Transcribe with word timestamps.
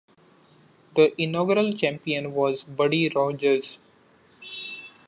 The 0.95 1.13
inaugural 1.21 1.77
champion 1.77 2.33
was 2.33 2.63
Buddy 2.63 3.09
Rogers. 3.09 3.77